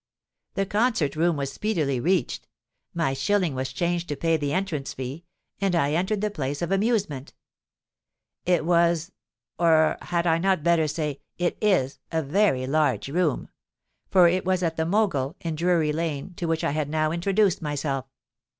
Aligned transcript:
"The 0.55 0.65
concert 0.65 1.15
room 1.15 1.37
was 1.37 1.53
speedily 1.53 1.99
reached: 1.99 2.47
my 2.91 3.13
shilling 3.13 3.53
was 3.53 3.71
changed 3.71 4.09
to 4.09 4.15
pay 4.15 4.35
the 4.35 4.51
entrance 4.51 4.93
fee; 4.93 5.25
and 5.59 5.75
I 5.75 5.93
entered 5.93 6.21
the 6.21 6.31
place 6.31 6.63
of 6.63 6.71
amusement. 6.71 7.35
It 8.43 8.65
was—or 8.65 9.97
had 10.01 10.25
I 10.25 10.39
not 10.39 10.63
better 10.63 10.87
say, 10.87 11.21
it 11.37 11.55
is 11.61 11.99
a 12.11 12.23
very 12.23 12.65
large 12.65 13.09
room; 13.09 13.49
for 14.09 14.27
it 14.27 14.43
was 14.43 14.63
at 14.63 14.75
the 14.75 14.87
Mogul, 14.87 15.35
in 15.39 15.53
Drury 15.53 15.93
Lane, 15.93 16.33
to 16.37 16.47
which 16.47 16.63
I 16.63 16.71
had 16.71 16.89
now 16.89 17.11
introduced 17.11 17.61
myself. 17.61 18.07